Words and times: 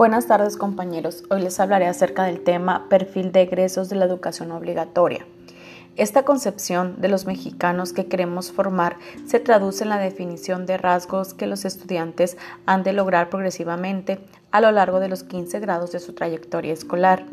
Buenas 0.00 0.28
tardes 0.28 0.56
compañeros, 0.56 1.24
hoy 1.28 1.42
les 1.42 1.60
hablaré 1.60 1.86
acerca 1.86 2.24
del 2.24 2.40
tema 2.40 2.88
perfil 2.88 3.32
de 3.32 3.42
egresos 3.42 3.90
de 3.90 3.96
la 3.96 4.06
educación 4.06 4.50
obligatoria. 4.50 5.26
Esta 6.00 6.22
concepción 6.22 6.98
de 7.02 7.10
los 7.10 7.26
mexicanos 7.26 7.92
que 7.92 8.06
queremos 8.06 8.52
formar 8.52 8.96
se 9.26 9.38
traduce 9.38 9.84
en 9.84 9.90
la 9.90 9.98
definición 9.98 10.64
de 10.64 10.78
rasgos 10.78 11.34
que 11.34 11.46
los 11.46 11.66
estudiantes 11.66 12.38
han 12.64 12.82
de 12.84 12.94
lograr 12.94 13.28
progresivamente 13.28 14.18
a 14.50 14.62
lo 14.62 14.72
largo 14.72 14.98
de 14.98 15.10
los 15.10 15.24
15 15.24 15.60
grados 15.60 15.92
de 15.92 16.00
su 16.00 16.14
trayectoria 16.14 16.72
escolar, 16.72 17.26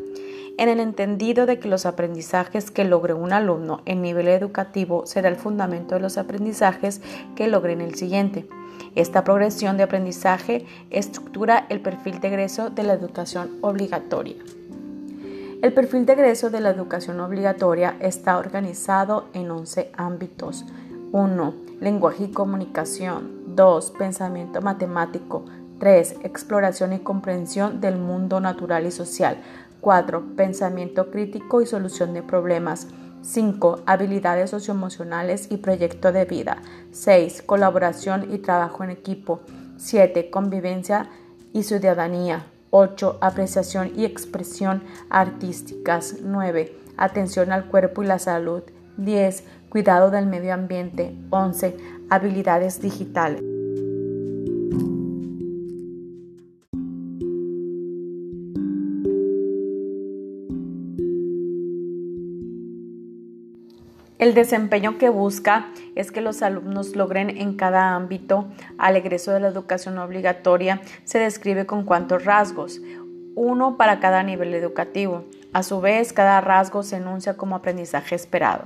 en 0.58 0.68
el 0.68 0.80
entendido 0.80 1.46
de 1.46 1.58
que 1.58 1.66
los 1.66 1.86
aprendizajes 1.86 2.70
que 2.70 2.84
logre 2.84 3.14
un 3.14 3.32
alumno 3.32 3.80
en 3.86 4.02
nivel 4.02 4.28
educativo 4.28 5.06
será 5.06 5.30
el 5.30 5.36
fundamento 5.36 5.94
de 5.94 6.02
los 6.02 6.18
aprendizajes 6.18 7.00
que 7.36 7.48
logre 7.48 7.72
en 7.72 7.80
el 7.80 7.94
siguiente. 7.94 8.46
Esta 8.94 9.24
progresión 9.24 9.78
de 9.78 9.84
aprendizaje 9.84 10.66
estructura 10.90 11.64
el 11.70 11.80
perfil 11.80 12.20
de 12.20 12.28
egreso 12.28 12.68
de 12.68 12.82
la 12.82 12.92
educación 12.92 13.56
obligatoria. 13.62 14.36
El 15.60 15.72
perfil 15.72 16.06
de 16.06 16.12
egreso 16.12 16.50
de 16.50 16.60
la 16.60 16.70
educación 16.70 17.18
obligatoria 17.18 17.96
está 17.98 18.38
organizado 18.38 19.26
en 19.32 19.50
11 19.50 19.90
ámbitos. 19.96 20.64
1. 21.10 21.54
Lenguaje 21.80 22.24
y 22.24 22.30
comunicación. 22.30 23.56
2. 23.56 23.90
Pensamiento 23.98 24.62
matemático. 24.62 25.46
3. 25.80 26.18
Exploración 26.22 26.92
y 26.92 27.00
comprensión 27.00 27.80
del 27.80 27.98
mundo 27.98 28.38
natural 28.38 28.86
y 28.86 28.92
social. 28.92 29.38
4. 29.80 30.36
Pensamiento 30.36 31.10
crítico 31.10 31.60
y 31.60 31.66
solución 31.66 32.14
de 32.14 32.22
problemas. 32.22 32.86
5. 33.22 33.80
Habilidades 33.84 34.50
socioemocionales 34.50 35.50
y 35.50 35.56
proyecto 35.56 36.12
de 36.12 36.24
vida. 36.24 36.58
6. 36.92 37.42
Colaboración 37.42 38.32
y 38.32 38.38
trabajo 38.38 38.84
en 38.84 38.90
equipo. 38.90 39.40
7. 39.76 40.30
Convivencia 40.30 41.10
y 41.52 41.64
ciudadanía. 41.64 42.46
8. 42.70 43.18
Apreciación 43.20 43.92
y 43.96 44.04
expresión 44.04 44.82
artísticas. 45.10 46.16
9. 46.22 46.72
Atención 46.96 47.52
al 47.52 47.66
cuerpo 47.66 48.02
y 48.02 48.06
la 48.06 48.18
salud. 48.18 48.62
10. 48.96 49.44
Cuidado 49.68 50.10
del 50.10 50.26
medio 50.26 50.54
ambiente. 50.54 51.16
11. 51.30 51.76
Habilidades 52.10 52.80
digitales. 52.80 53.42
El 64.18 64.34
desempeño 64.34 64.98
que 64.98 65.10
busca 65.10 65.68
es 65.94 66.10
que 66.10 66.20
los 66.20 66.42
alumnos 66.42 66.96
logren 66.96 67.30
en 67.30 67.54
cada 67.54 67.94
ámbito 67.94 68.48
al 68.76 68.96
egreso 68.96 69.30
de 69.30 69.38
la 69.38 69.46
educación 69.46 69.96
obligatoria 69.98 70.80
se 71.04 71.20
describe 71.20 71.66
con 71.66 71.84
cuantos 71.84 72.24
rasgos, 72.24 72.80
uno 73.36 73.76
para 73.76 74.00
cada 74.00 74.24
nivel 74.24 74.54
educativo. 74.54 75.24
A 75.52 75.62
su 75.62 75.80
vez, 75.80 76.12
cada 76.12 76.40
rasgo 76.40 76.82
se 76.82 76.96
enuncia 76.96 77.36
como 77.36 77.54
aprendizaje 77.54 78.16
esperado. 78.16 78.64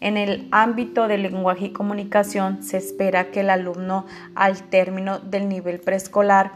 En 0.00 0.18
el 0.18 0.46
ámbito 0.50 1.08
del 1.08 1.22
lenguaje 1.22 1.66
y 1.66 1.72
comunicación 1.72 2.62
se 2.62 2.76
espera 2.76 3.30
que 3.30 3.40
el 3.40 3.48
alumno 3.48 4.04
al 4.34 4.62
término 4.62 5.20
del 5.20 5.48
nivel 5.48 5.80
preescolar 5.80 6.52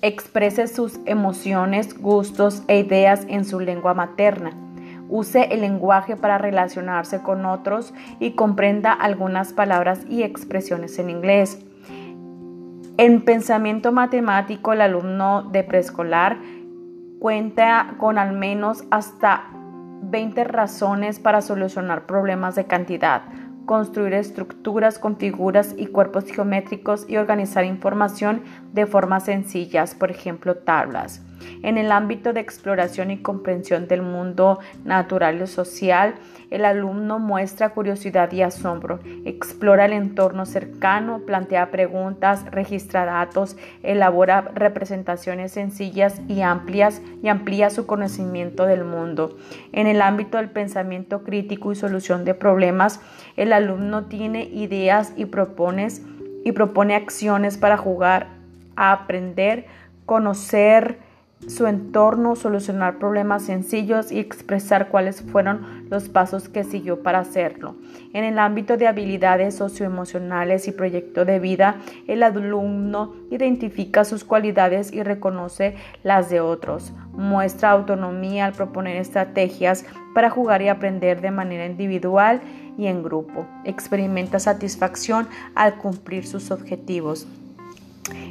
exprese 0.00 0.68
sus 0.68 1.00
emociones, 1.06 1.98
gustos 1.98 2.62
e 2.68 2.78
ideas 2.78 3.22
en 3.26 3.44
su 3.44 3.58
lengua 3.58 3.94
materna 3.94 4.52
use 5.12 5.52
el 5.52 5.60
lenguaje 5.60 6.16
para 6.16 6.38
relacionarse 6.38 7.22
con 7.22 7.44
otros 7.44 7.92
y 8.18 8.32
comprenda 8.32 8.92
algunas 8.92 9.52
palabras 9.52 10.00
y 10.08 10.22
expresiones 10.22 10.98
en 10.98 11.10
inglés. 11.10 11.62
En 12.96 13.22
pensamiento 13.22 13.92
matemático, 13.92 14.72
el 14.72 14.80
alumno 14.80 15.42
de 15.42 15.64
preescolar 15.64 16.38
cuenta 17.18 17.94
con 17.98 18.18
al 18.18 18.32
menos 18.32 18.84
hasta 18.90 19.44
20 20.02 20.44
razones 20.44 21.18
para 21.20 21.42
solucionar 21.42 22.06
problemas 22.06 22.54
de 22.54 22.64
cantidad, 22.64 23.22
construir 23.66 24.14
estructuras 24.14 24.98
con 24.98 25.18
figuras 25.18 25.74
y 25.76 25.86
cuerpos 25.86 26.24
geométricos 26.24 27.04
y 27.08 27.18
organizar 27.18 27.64
información 27.64 28.42
de 28.72 28.86
formas 28.86 29.24
sencillas, 29.24 29.94
por 29.94 30.10
ejemplo, 30.10 30.56
tablas. 30.56 31.22
En 31.62 31.78
el 31.78 31.92
ámbito 31.92 32.32
de 32.32 32.40
exploración 32.40 33.10
y 33.10 33.18
comprensión 33.18 33.88
del 33.88 34.02
mundo 34.02 34.58
natural 34.84 35.40
y 35.40 35.46
social, 35.46 36.14
el 36.50 36.66
alumno 36.66 37.18
muestra 37.18 37.70
curiosidad 37.70 38.30
y 38.32 38.42
asombro, 38.42 39.00
explora 39.24 39.86
el 39.86 39.94
entorno 39.94 40.44
cercano, 40.44 41.20
plantea 41.20 41.70
preguntas, 41.70 42.44
registra 42.50 43.06
datos, 43.06 43.56
elabora 43.82 44.50
representaciones 44.54 45.52
sencillas 45.52 46.20
y 46.28 46.42
amplias 46.42 47.00
y 47.22 47.28
amplía 47.28 47.70
su 47.70 47.86
conocimiento 47.86 48.66
del 48.66 48.84
mundo. 48.84 49.36
En 49.72 49.86
el 49.86 50.02
ámbito 50.02 50.36
del 50.36 50.50
pensamiento 50.50 51.22
crítico 51.22 51.72
y 51.72 51.76
solución 51.76 52.26
de 52.26 52.34
problemas, 52.34 53.00
el 53.36 53.54
alumno 53.54 54.04
tiene 54.04 54.44
ideas 54.44 55.14
y 55.16 55.24
propone, 55.24 55.88
y 56.44 56.52
propone 56.52 56.94
acciones 56.94 57.56
para 57.56 57.78
jugar 57.78 58.28
a 58.76 58.92
aprender, 58.92 59.66
conocer, 60.04 60.98
su 61.46 61.66
entorno, 61.66 62.36
solucionar 62.36 62.98
problemas 62.98 63.42
sencillos 63.42 64.12
y 64.12 64.20
expresar 64.20 64.88
cuáles 64.88 65.22
fueron 65.22 65.86
los 65.90 66.08
pasos 66.08 66.48
que 66.48 66.64
siguió 66.64 67.02
para 67.02 67.20
hacerlo. 67.20 67.74
En 68.12 68.24
el 68.24 68.38
ámbito 68.38 68.76
de 68.76 68.86
habilidades 68.86 69.56
socioemocionales 69.56 70.68
y 70.68 70.72
proyecto 70.72 71.24
de 71.24 71.40
vida, 71.40 71.76
el 72.06 72.22
alumno 72.22 73.14
identifica 73.30 74.04
sus 74.04 74.24
cualidades 74.24 74.92
y 74.92 75.02
reconoce 75.02 75.74
las 76.02 76.30
de 76.30 76.40
otros. 76.40 76.92
Muestra 77.12 77.70
autonomía 77.70 78.46
al 78.46 78.52
proponer 78.52 78.96
estrategias 78.96 79.84
para 80.14 80.30
jugar 80.30 80.62
y 80.62 80.68
aprender 80.68 81.20
de 81.20 81.30
manera 81.30 81.66
individual 81.66 82.40
y 82.78 82.86
en 82.86 83.02
grupo. 83.02 83.46
Experimenta 83.64 84.38
satisfacción 84.38 85.28
al 85.54 85.76
cumplir 85.76 86.26
sus 86.26 86.50
objetivos. 86.50 87.26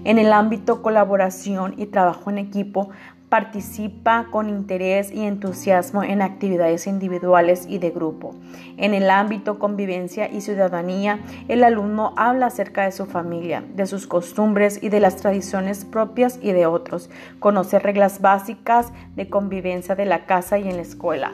En 0.04 0.20
el 0.20 0.34
ámbito 0.34 0.82
colaboración 0.82 1.76
y 1.78 1.86
trabajo 1.88 2.30
en 2.30 2.38
equipo, 2.38 2.90
participa 3.32 4.28
con 4.30 4.50
interés 4.50 5.10
y 5.10 5.22
entusiasmo 5.22 6.04
en 6.04 6.22
actividades 6.22 6.86
individuales 6.86 7.66
y 7.66 7.78
de 7.78 7.90
grupo. 7.90 8.36
En 8.76 8.94
el 8.94 9.10
ámbito 9.10 9.58
convivencia 9.58 10.30
y 10.30 10.42
ciudadanía, 10.42 11.22
el 11.48 11.64
alumno 11.64 12.14
habla 12.18 12.48
acerca 12.48 12.84
de 12.84 12.92
su 12.92 13.06
familia, 13.06 13.64
de 13.74 13.86
sus 13.86 14.06
costumbres 14.06 14.84
y 14.84 14.90
de 14.90 15.00
las 15.00 15.16
tradiciones 15.16 15.86
propias 15.86 16.40
y 16.42 16.52
de 16.52 16.66
otros. 16.66 17.10
Conoce 17.40 17.80
reglas 17.80 18.20
básicas 18.20 18.92
de 19.16 19.30
convivencia 19.30 19.96
de 19.96 20.06
la 20.06 20.26
casa 20.26 20.60
y 20.60 20.68
en 20.68 20.76
la 20.76 20.82
escuela. 20.82 21.32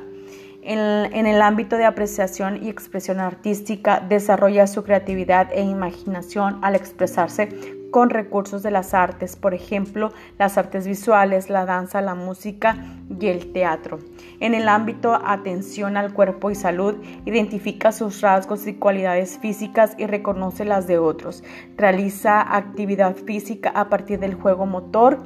En, 0.69 1.25
el 1.28 1.41
ámbito 1.41 1.78
de 1.78 1.85
apreciación 1.85 2.61
y 2.61 2.67
expresión 2.67 3.22
artística, 3.22 4.01
desarrolla 4.01 4.67
su 4.67 4.83
creatividad 4.83 5.47
e 5.53 5.61
imaginación 5.61 6.59
al 6.61 6.75
expresarse 6.75 7.47
con 7.89 8.09
recursos 8.09 8.63
de 8.63 8.72
las 8.72 8.94
artes, 8.94 9.38
por 9.38 9.53
ejemplo, 9.53 10.11
las 10.38 10.57
artes 10.57 10.85
visuales, 10.85 11.50
la 11.50 11.66
danza, 11.66 12.01
la 12.01 12.16
música 12.16 12.75
y 13.17 13.27
el 13.27 13.53
teatro. 13.53 14.00
En 14.41 14.53
el 14.53 14.67
ámbito 14.67 15.17
atención 15.25 15.95
al 15.95 16.13
cuerpo 16.13 16.51
y 16.51 16.56
salud, 16.56 16.97
identifica 17.23 17.94
sus 17.94 18.19
rasgos 18.19 18.67
y 18.67 18.73
cualidades 18.73 19.38
físicas 19.38 19.95
y 19.97 20.06
reconoce 20.06 20.66
las 20.66 20.85
de 20.85 20.97
otros. 20.97 21.45
Realiza 21.77 22.41
actividad 22.41 23.16
física 23.16 23.69
a 23.69 23.88
partir 23.88 24.19
del 24.19 24.33
juego 24.33 24.66
motor 24.66 25.23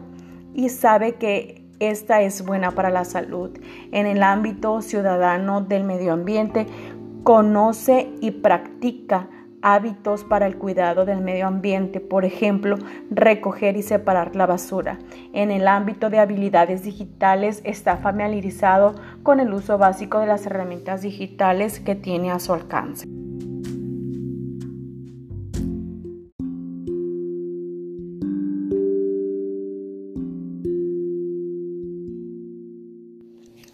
y 0.53 0.69
sabe 0.69 1.15
que 1.15 1.60
esta 1.81 2.21
es 2.21 2.45
buena 2.45 2.71
para 2.71 2.89
la 2.89 3.03
salud. 3.05 3.51
En 3.91 4.05
el 4.05 4.23
ámbito 4.23 4.81
ciudadano 4.81 5.61
del 5.61 5.83
medio 5.83 6.13
ambiente, 6.13 6.67
conoce 7.23 8.09
y 8.21 8.31
practica 8.31 9.27
hábitos 9.63 10.23
para 10.23 10.47
el 10.47 10.57
cuidado 10.57 11.05
del 11.05 11.21
medio 11.21 11.47
ambiente, 11.47 11.99
por 11.99 12.25
ejemplo, 12.25 12.77
recoger 13.09 13.77
y 13.77 13.83
separar 13.83 14.35
la 14.35 14.45
basura. 14.45 14.99
En 15.33 15.51
el 15.51 15.67
ámbito 15.67 16.09
de 16.09 16.19
habilidades 16.19 16.83
digitales 16.83 17.61
está 17.63 17.97
familiarizado 17.97 18.95
con 19.23 19.39
el 19.39 19.53
uso 19.53 19.77
básico 19.77 20.19
de 20.19 20.27
las 20.27 20.45
herramientas 20.45 21.01
digitales 21.01 21.79
que 21.79 21.95
tiene 21.95 22.31
a 22.31 22.39
su 22.39 22.53
alcance. 22.53 23.07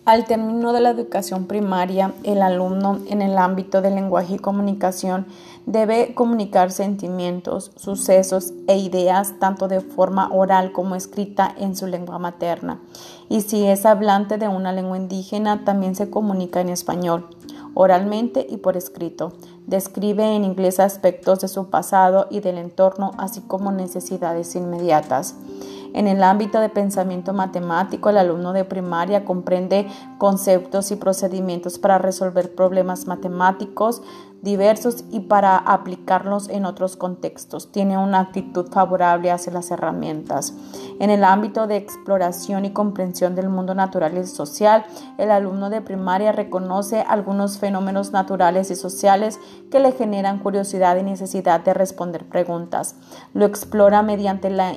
Al 0.08 0.24
término 0.24 0.72
de 0.72 0.80
la 0.80 0.92
educación 0.92 1.48
primaria, 1.48 2.14
el 2.24 2.42
alumno 2.42 3.00
en 3.10 3.22
el 3.22 3.38
ámbito 3.38 3.82
del 3.82 3.96
lenguaje 3.96 4.36
y 4.36 4.40
comunicación 4.40 5.26
debe 5.66 6.14
comunicar 6.16 6.72
sentimientos, 6.72 7.74
sucesos 7.76 8.54
e 8.68 8.78
ideas 8.78 9.34
tanto 9.38 9.68
de 9.68 9.82
forma 9.82 10.30
oral 10.32 10.72
como 10.72 10.96
escrita 10.96 11.54
en 11.58 11.76
su 11.76 11.88
lengua 11.88 12.20
materna. 12.20 12.80
Y 13.28 13.42
si 13.42 13.66
es 13.66 13.86
hablante 13.86 14.38
de 14.38 14.48
una 14.48 14.72
lengua 14.72 14.96
indígena, 14.96 15.66
también 15.66 15.94
se 15.94 16.10
comunica 16.10 16.62
en 16.62 16.70
español, 16.70 17.28
oralmente 17.74 18.48
y 18.50 18.56
por 18.56 18.78
escrito. 18.78 19.34
Describe 19.66 20.38
en 20.38 20.46
inglés 20.46 20.80
aspectos 20.80 21.42
de 21.42 21.50
su 21.50 21.70
pasado 21.70 22.28
y 22.30 22.40
del 22.40 22.60
entorno, 22.60 23.12
así 23.18 23.42
como 23.42 23.74
necesidades 23.74 24.56
inmediatas. 24.56 25.36
En 25.98 26.08
el 26.08 26.22
ámbito 26.22 26.60
de 26.60 26.70
pensamiento 26.70 27.34
matemático, 27.34 28.12
el 28.12 28.20
alumno 28.20 28.54
de 28.54 28.66
primaria 28.66 29.26
comprende 29.26 29.88
conceptos 30.20 30.92
y 30.92 30.96
procedimientos 30.96 31.80
para 31.80 31.98
resolver 31.98 32.54
problemas 32.54 33.08
matemáticos, 33.08 34.04
diversos 34.42 35.04
y 35.12 35.22
para 35.22 35.58
aplicarlos 35.58 36.50
en 36.50 36.66
otros 36.66 36.96
contextos. 36.96 37.72
Tiene 37.72 37.98
una 37.98 38.20
actitud 38.20 38.68
favorable 38.72 39.32
hacia 39.32 39.54
las 39.54 39.72
herramientas. 39.72 40.54
En 41.00 41.10
el 41.10 41.24
ámbito 41.24 41.68
de 41.68 41.78
exploración 41.78 42.66
y 42.66 42.72
comprensión 42.72 43.36
del 43.36 43.50
mundo 43.50 43.76
natural 43.76 44.18
y 44.18 44.26
social, 44.26 44.86
el 45.18 45.32
alumno 45.32 45.70
de 45.70 45.82
primaria 45.82 46.32
reconoce 46.32 47.02
algunos 47.02 47.60
fenómenos 47.60 48.12
naturales 48.12 48.72
y 48.72 48.76
sociales 48.76 49.40
que 49.72 49.80
le 49.80 49.92
generan 49.92 50.40
curiosidad 50.40 50.98
y 50.98 51.04
necesidad 51.04 51.62
de 51.62 51.74
responder 51.74 52.26
preguntas. 52.26 52.96
Lo 53.34 53.46
explora 53.46 54.02
mediante 54.02 54.50
la, 54.50 54.74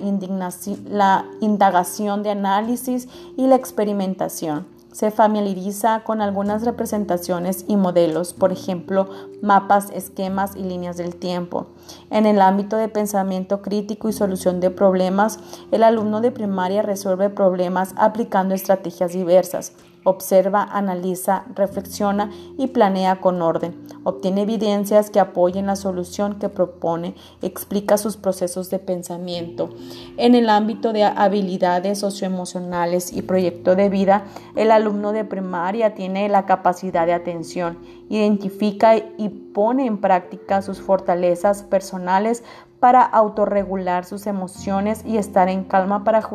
la 0.88 1.26
indagación 1.40 2.22
de 2.22 2.30
análisis 2.30 3.08
y 3.36 3.46
la 3.46 3.56
experimentación 3.56 4.79
se 4.92 5.10
familiariza 5.10 6.02
con 6.04 6.20
algunas 6.20 6.64
representaciones 6.64 7.64
y 7.68 7.76
modelos, 7.76 8.34
por 8.34 8.52
ejemplo, 8.52 9.08
mapas, 9.42 9.90
esquemas 9.90 10.56
y 10.56 10.62
líneas 10.62 10.96
del 10.96 11.16
tiempo. 11.16 11.66
En 12.10 12.26
el 12.26 12.40
ámbito 12.40 12.76
de 12.76 12.88
pensamiento 12.88 13.62
crítico 13.62 14.08
y 14.08 14.12
solución 14.12 14.60
de 14.60 14.70
problemas, 14.70 15.38
el 15.70 15.82
alumno 15.82 16.20
de 16.20 16.32
primaria 16.32 16.82
resuelve 16.82 17.30
problemas 17.30 17.94
aplicando 17.96 18.54
estrategias 18.54 19.12
diversas. 19.12 19.72
Observa, 20.04 20.62
analiza, 20.62 21.44
reflexiona 21.54 22.30
y 22.56 22.68
planea 22.68 23.20
con 23.20 23.42
orden. 23.42 23.76
Obtiene 24.02 24.42
evidencias 24.42 25.10
que 25.10 25.20
apoyen 25.20 25.66
la 25.66 25.76
solución 25.76 26.38
que 26.38 26.48
propone, 26.48 27.14
explica 27.42 27.98
sus 27.98 28.16
procesos 28.16 28.70
de 28.70 28.78
pensamiento. 28.78 29.68
En 30.16 30.34
el 30.34 30.48
ámbito 30.48 30.94
de 30.94 31.04
habilidades 31.04 31.98
socioemocionales 31.98 33.12
y 33.12 33.20
proyecto 33.20 33.76
de 33.76 33.90
vida, 33.90 34.24
el 34.56 34.70
alumno 34.70 35.12
de 35.12 35.24
primaria 35.24 35.94
tiene 35.94 36.30
la 36.30 36.46
capacidad 36.46 37.04
de 37.04 37.12
atención, 37.12 37.78
identifica 38.08 38.96
y 38.96 39.28
pone 39.28 39.84
en 39.84 39.98
práctica 39.98 40.62
sus 40.62 40.80
fortalezas 40.80 41.62
personales 41.62 42.42
para 42.80 43.02
autorregular 43.02 44.06
sus 44.06 44.26
emociones 44.26 45.04
y 45.04 45.18
estar 45.18 45.50
en 45.50 45.64
calma 45.64 46.02
para, 46.02 46.26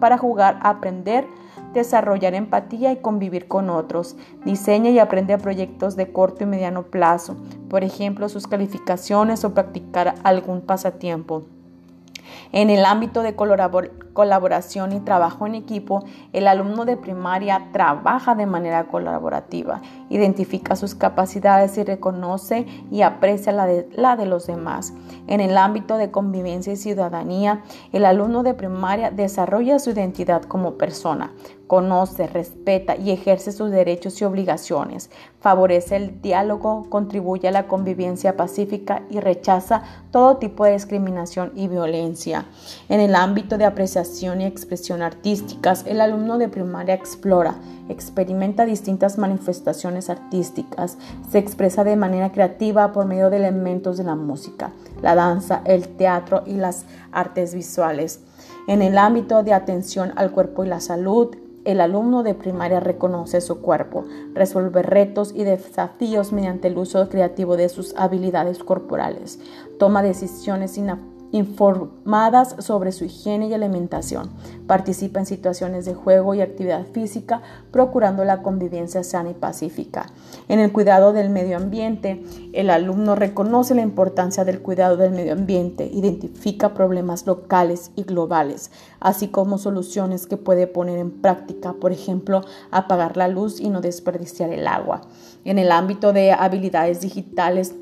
para 0.00 0.18
jugar, 0.18 0.58
aprender, 0.62 1.26
desarrollar 1.72 2.34
empatía 2.34 2.92
y 2.92 2.96
convivir 2.96 3.48
con 3.48 3.70
otros. 3.70 4.16
Diseña 4.44 4.90
y 4.90 4.98
aprende 4.98 5.36
proyectos 5.38 5.96
de 5.96 6.12
corto 6.12 6.44
y 6.44 6.46
mediano 6.46 6.84
plazo, 6.84 7.36
por 7.68 7.84
ejemplo, 7.84 8.28
sus 8.28 8.46
calificaciones 8.46 9.44
o 9.44 9.54
practicar 9.54 10.14
algún 10.22 10.60
pasatiempo. 10.60 11.44
En 12.52 12.70
el 12.70 12.84
ámbito 12.84 13.22
de 13.22 13.34
colaboración 14.12 14.92
y 14.92 15.00
trabajo 15.00 15.46
en 15.46 15.54
equipo, 15.54 16.04
el 16.32 16.46
alumno 16.46 16.84
de 16.84 16.96
primaria 16.96 17.68
trabaja 17.72 18.34
de 18.34 18.46
manera 18.46 18.88
colaborativa, 18.88 19.80
identifica 20.10 20.76
sus 20.76 20.94
capacidades 20.94 21.78
y 21.78 21.84
reconoce 21.84 22.66
y 22.90 23.02
aprecia 23.02 23.52
la 23.52 23.66
de, 23.66 23.88
la 23.94 24.16
de 24.16 24.26
los 24.26 24.46
demás. 24.46 24.92
En 25.26 25.40
el 25.40 25.56
ámbito 25.56 25.96
de 25.96 26.10
convivencia 26.10 26.72
y 26.72 26.76
ciudadanía, 26.76 27.62
el 27.92 28.04
alumno 28.04 28.42
de 28.42 28.54
primaria 28.54 29.10
desarrolla 29.10 29.78
su 29.78 29.90
identidad 29.90 30.42
como 30.42 30.74
persona, 30.74 31.32
conoce, 31.66 32.26
respeta 32.26 32.96
y 32.96 33.12
ejerce 33.12 33.50
sus 33.50 33.70
derechos 33.70 34.20
y 34.20 34.24
obligaciones, 34.24 35.10
favorece 35.40 35.96
el 35.96 36.20
diálogo, 36.20 36.88
contribuye 36.90 37.48
a 37.48 37.52
la 37.52 37.66
convivencia 37.66 38.36
pacífica 38.36 39.02
y 39.08 39.20
rechaza 39.20 39.82
todo 40.10 40.36
tipo 40.36 40.64
de 40.64 40.72
discriminación 40.72 41.52
y 41.54 41.68
violencia. 41.68 42.44
En 42.90 43.00
el 43.00 43.14
ámbito 43.14 43.56
de 43.56 43.64
apreciación 43.64 44.01
y 44.40 44.44
expresión 44.44 45.02
artísticas, 45.02 45.84
el 45.86 46.00
alumno 46.00 46.38
de 46.38 46.48
primaria 46.48 46.94
explora, 46.94 47.56
experimenta 47.88 48.64
distintas 48.64 49.18
manifestaciones 49.18 50.10
artísticas, 50.10 50.98
se 51.30 51.38
expresa 51.38 51.84
de 51.84 51.96
manera 51.96 52.32
creativa 52.32 52.92
por 52.92 53.06
medio 53.06 53.30
de 53.30 53.36
elementos 53.36 53.96
de 53.98 54.04
la 54.04 54.16
música, 54.16 54.72
la 55.02 55.14
danza, 55.14 55.62
el 55.64 55.88
teatro 55.88 56.42
y 56.46 56.54
las 56.54 56.84
artes 57.12 57.54
visuales. 57.54 58.20
En 58.68 58.82
el 58.82 58.98
ámbito 58.98 59.42
de 59.42 59.52
atención 59.52 60.12
al 60.16 60.32
cuerpo 60.32 60.64
y 60.64 60.68
la 60.68 60.80
salud, 60.80 61.36
el 61.64 61.80
alumno 61.80 62.24
de 62.24 62.34
primaria 62.34 62.80
reconoce 62.80 63.40
su 63.40 63.60
cuerpo, 63.60 64.04
resuelve 64.34 64.82
retos 64.82 65.32
y 65.34 65.44
desafíos 65.44 66.32
mediante 66.32 66.68
el 66.68 66.76
uso 66.76 67.08
creativo 67.08 67.56
de 67.56 67.68
sus 67.68 67.94
habilidades 67.96 68.58
corporales, 68.64 69.38
toma 69.78 70.02
decisiones 70.02 70.76
informadas 71.32 72.56
sobre 72.58 72.92
su 72.92 73.04
higiene 73.04 73.48
y 73.48 73.54
alimentación. 73.54 74.30
Participa 74.66 75.18
en 75.18 75.26
situaciones 75.26 75.84
de 75.84 75.94
juego 75.94 76.34
y 76.34 76.40
actividad 76.40 76.86
física, 76.86 77.42
procurando 77.70 78.24
la 78.24 78.42
convivencia 78.42 79.02
sana 79.02 79.30
y 79.30 79.34
pacífica. 79.34 80.06
En 80.48 80.60
el 80.60 80.72
cuidado 80.72 81.12
del 81.12 81.30
medio 81.30 81.56
ambiente, 81.56 82.22
el 82.52 82.70
alumno 82.70 83.14
reconoce 83.14 83.74
la 83.74 83.82
importancia 83.82 84.44
del 84.44 84.60
cuidado 84.60 84.96
del 84.96 85.12
medio 85.12 85.32
ambiente, 85.32 85.90
identifica 85.92 86.74
problemas 86.74 87.26
locales 87.26 87.90
y 87.96 88.04
globales, 88.04 88.70
así 89.00 89.28
como 89.28 89.58
soluciones 89.58 90.26
que 90.26 90.36
puede 90.36 90.66
poner 90.66 90.98
en 90.98 91.10
práctica, 91.10 91.72
por 91.72 91.92
ejemplo, 91.92 92.42
apagar 92.70 93.16
la 93.16 93.28
luz 93.28 93.58
y 93.58 93.70
no 93.70 93.80
desperdiciar 93.80 94.52
el 94.52 94.66
agua. 94.66 95.00
En 95.44 95.58
el 95.58 95.72
ámbito 95.72 96.12
de 96.12 96.32
habilidades 96.32 97.00
digitales, 97.00 97.74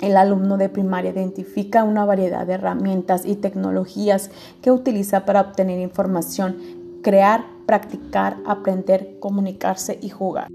el 0.00 0.16
alumno 0.16 0.56
de 0.56 0.68
primaria 0.68 1.10
identifica 1.10 1.84
una 1.84 2.04
variedad 2.04 2.46
de 2.46 2.54
herramientas 2.54 3.26
y 3.26 3.34
tecnologías 3.34 4.30
que 4.62 4.70
utiliza 4.70 5.24
para 5.24 5.40
obtener 5.40 5.80
información, 5.80 6.56
crear, 7.02 7.44
practicar, 7.66 8.36
aprender, 8.46 9.18
comunicarse 9.20 9.98
y 10.00 10.08
jugar. 10.08 10.48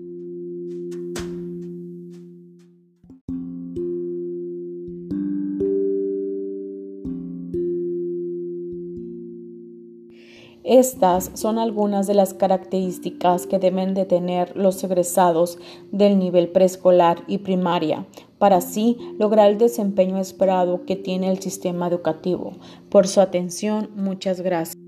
Estas 10.65 11.29
son 11.33 11.59
algunas 11.59 12.07
de 12.07 12.13
las 12.13 12.33
características 12.33 13.47
que 13.47 13.59
deben 13.59 13.93
de 13.93 14.05
tener 14.05 14.55
los 14.55 14.81
egresados 14.83 15.59
del 15.91 16.17
nivel 16.17 16.47
preescolar 16.47 17.23
y 17.27 17.39
primaria 17.39 18.05
para 18.43 18.57
así 18.57 18.97
lograr 19.17 19.49
el 19.49 19.57
desempeño 19.57 20.17
esperado 20.17 20.83
que 20.83 20.97
tiene 20.97 21.31
el 21.31 21.39
sistema 21.39 21.87
educativo. 21.87 22.51
Por 22.89 23.07
su 23.07 23.21
atención, 23.21 23.89
muchas 23.95 24.41
gracias. 24.41 24.82